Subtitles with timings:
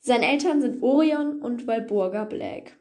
[0.00, 2.76] Seine Eltern sind Orion und Walburga Black.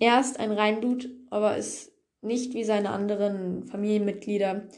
[0.00, 4.68] Er ist ein Reinblut, aber ist nicht wie seine anderen Familienmitglieder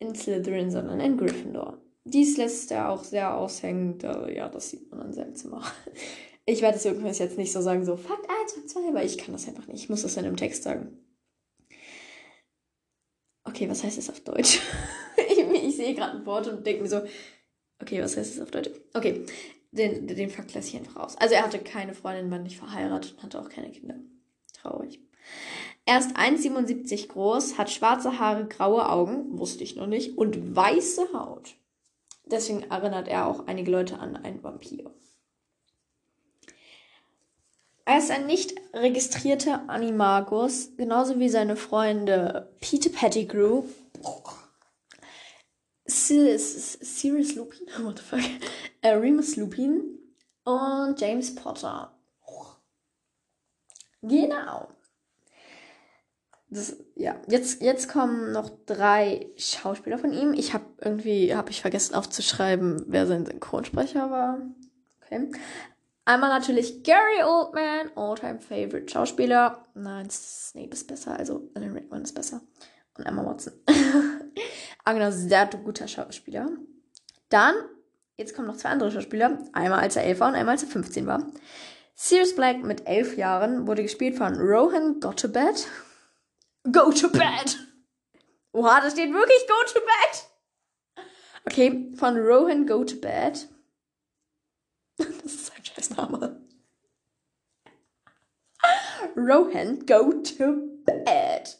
[0.00, 1.78] in Slytherin, sondern in Gryffindor.
[2.04, 3.98] Dies lässt er auch sehr aushängen.
[3.98, 5.62] Da, ja, das sieht man an seinem Zimmer.
[6.46, 9.18] Ich werde es übrigens jetzt nicht so sagen, so Fakt 1, Fakt 2, weil ich
[9.18, 9.84] kann das einfach nicht.
[9.84, 10.98] Ich muss das in einem Text sagen.
[13.44, 14.60] Okay, was heißt das auf Deutsch?
[15.16, 17.02] ich, ich, sehe gerade ein Wort und denke mir so,
[17.80, 18.70] okay, was heißt das auf Deutsch?
[18.94, 19.24] Okay,
[19.70, 21.16] den, den Fakt lasse ich einfach raus.
[21.18, 23.96] Also er hatte keine Freundin, war nicht verheiratet und hatte auch keine Kinder.
[24.52, 24.98] Traurig.
[25.86, 31.12] Er ist 1,77 groß, hat schwarze Haare, graue Augen, wusste ich noch nicht, und weiße
[31.12, 31.56] Haut.
[32.26, 34.94] Deswegen erinnert er auch einige Leute an einen Vampir.
[37.84, 43.64] Er ist ein nicht registrierter Animagus, genauso wie seine Freunde Peter Pettigrew,
[45.86, 48.20] Sirius Lupin, what the fuck,
[48.82, 49.98] äh, Remus Lupin
[50.44, 51.92] und James Potter.
[54.02, 54.68] Genau.
[56.50, 60.34] Das, ja, jetzt, jetzt kommen noch drei Schauspieler von ihm.
[60.34, 64.38] Ich habe irgendwie, habe ich vergessen aufzuschreiben, wer sein Synchronsprecher war.
[65.04, 65.30] Okay.
[66.04, 69.64] Einmal natürlich Gary Oldman, All-Time Favorite Schauspieler.
[69.74, 72.40] Nein, Snape ist besser, also Alan Rickman ist besser.
[72.98, 73.52] Und Emma Watson.
[74.84, 76.48] Agnes sehr guter Schauspieler.
[77.28, 77.54] Dann,
[78.16, 79.38] jetzt kommen noch zwei andere Schauspieler.
[79.52, 81.28] Einmal als er elf war und einmal als er 15 war.
[81.94, 85.68] Sirius Black mit elf Jahren wurde gespielt von Rohan Gotobed.
[86.64, 87.56] Go to bed.
[88.52, 90.30] Oha, da steht wirklich go to bed.
[91.46, 93.48] Okay, von Rohan Go to Bed.
[94.98, 96.40] Das ist ein scheiß Name.
[99.16, 101.58] Rohan Go to Bed.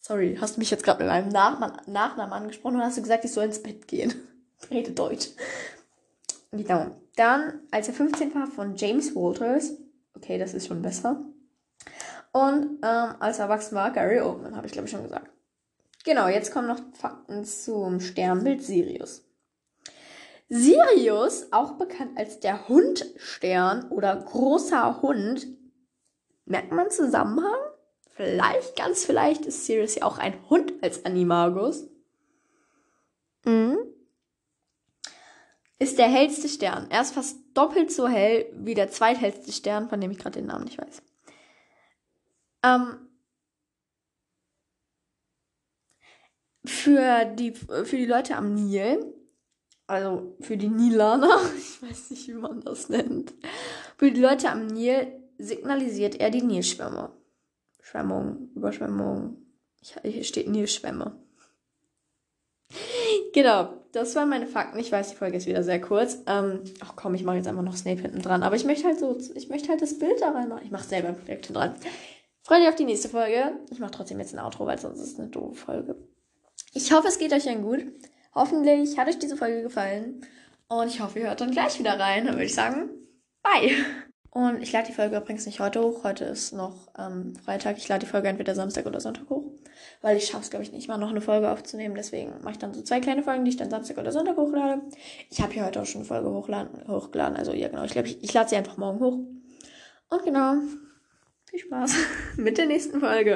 [0.00, 3.24] Sorry, hast du mich jetzt gerade mit meinem Nachnamen, Nachnamen angesprochen und hast du gesagt,
[3.24, 4.14] ich soll ins Bett gehen?
[4.70, 5.30] Rede Deutsch.
[6.52, 6.96] Genau.
[7.16, 9.72] Dann, als er 15 war, von James Walters.
[10.14, 11.24] Okay, das ist schon besser.
[12.32, 15.30] Und ähm, als erwachsen war Gary Oldman, habe ich glaube ich schon gesagt.
[16.04, 19.24] Genau, jetzt kommen noch Fakten zum Sternbild Sirius.
[20.48, 25.46] Sirius, auch bekannt als der Hundstern oder großer Hund,
[26.44, 27.58] merkt man Zusammenhang?
[28.10, 31.88] Vielleicht, ganz vielleicht ist Sirius ja auch ein Hund als Animagus.
[33.44, 33.78] Mhm.
[35.78, 36.86] Ist der hellste Stern.
[36.90, 40.46] Er ist fast doppelt so hell wie der zweithellste Stern, von dem ich gerade den
[40.46, 41.02] Namen nicht weiß.
[42.62, 43.08] Ähm,
[46.64, 49.14] für, die, für die Leute am Nil,
[49.86, 53.34] also für die Nilaner, ich weiß nicht, wie man das nennt,
[53.96, 57.10] für die Leute am Nil signalisiert er die Nilschwämme.
[57.80, 59.36] Schwemmung, Überschwemmung.
[60.02, 61.20] Hier steht Nilschwämme.
[63.34, 64.78] Genau, das waren meine Fakten.
[64.78, 66.18] Ich weiß, die Folge ist wieder sehr kurz.
[66.26, 68.42] Ähm, ach komm, ich mache jetzt einfach noch Snape hinten dran.
[68.42, 70.64] Aber ich möchte halt so, ich möchte halt das Bild da rein machen.
[70.64, 71.74] Ich mache selber ein Projekt dran.
[72.42, 73.52] Freut euch auf die nächste Folge.
[73.70, 75.96] Ich mache trotzdem jetzt ein Outro, weil sonst ist es eine doofe Folge.
[76.74, 77.84] Ich hoffe, es geht euch dann gut.
[78.34, 80.26] Hoffentlich hat euch diese Folge gefallen.
[80.68, 82.26] Und ich hoffe, ihr hört dann gleich wieder rein.
[82.26, 82.90] Dann würde ich sagen,
[83.42, 83.72] bye.
[84.30, 86.04] Und ich lade die Folge übrigens nicht heute hoch.
[86.04, 87.76] Heute ist noch ähm, Freitag.
[87.76, 89.44] Ich lade die Folge entweder Samstag oder Sonntag hoch.
[90.00, 91.94] Weil ich schaffe es, glaube ich, nicht mal noch eine Folge aufzunehmen.
[91.94, 94.80] Deswegen mache ich dann so zwei kleine Folgen, die ich dann Samstag oder Sonntag hochlade.
[95.30, 97.36] Ich habe hier heute auch schon eine Folge hochladen, hochgeladen.
[97.36, 97.84] Also ja, genau.
[97.84, 99.18] Ich glaube, ich, ich lade sie einfach morgen hoch.
[100.08, 100.54] Und genau.
[101.52, 101.94] Viel Spaß
[102.38, 103.30] mit der nächsten Folge.